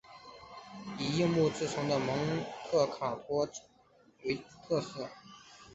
[0.97, 2.17] 以硬木制成的蒙
[2.65, 3.65] 特卡洛枪托
[4.25, 5.07] 为特色。